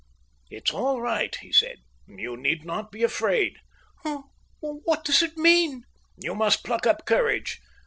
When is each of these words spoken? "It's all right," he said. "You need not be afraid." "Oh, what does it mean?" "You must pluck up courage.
"It's 0.49 0.71
all 0.73 0.99
right," 0.99 1.35
he 1.35 1.51
said. 1.53 1.77
"You 2.07 2.35
need 2.35 2.65
not 2.65 2.91
be 2.91 3.03
afraid." 3.03 3.57
"Oh, 4.03 4.31
what 4.59 5.03
does 5.05 5.21
it 5.21 5.37
mean?" 5.37 5.83
"You 6.17 6.33
must 6.33 6.63
pluck 6.63 6.87
up 6.87 7.05
courage. 7.05 7.61